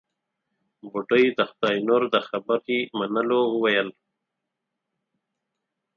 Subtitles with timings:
[0.89, 3.89] بوډۍ د خداينور د خبرې منلو وويل.